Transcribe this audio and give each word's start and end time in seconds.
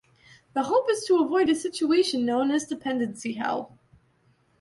The 0.55 0.63
hope 0.63 0.89
is 0.89 1.05
to 1.05 1.19
avoid 1.23 1.47
a 1.49 1.53
situation 1.53 2.25
known 2.25 2.49
as 2.49 2.65
dependency 2.65 3.33
hell. 3.33 3.77